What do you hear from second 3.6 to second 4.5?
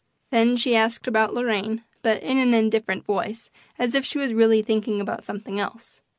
as if she was